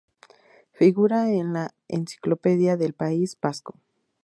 [0.71, 3.79] Figura en la Enciclopedia del País Vasco.